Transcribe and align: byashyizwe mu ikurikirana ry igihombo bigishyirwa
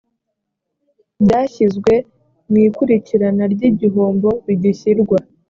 byashyizwe 1.23 1.93
mu 2.49 2.57
ikurikirana 2.67 3.43
ry 3.53 3.61
igihombo 3.69 4.29
bigishyirwa 4.45 5.17